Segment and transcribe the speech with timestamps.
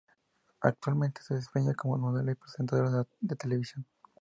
[0.61, 3.85] Actualmente, se desempeña como modelo y presentadora de Televisión.